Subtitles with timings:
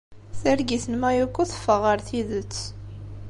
[0.41, 2.55] Targit n Mayuko teffeɣ ɣer tidet.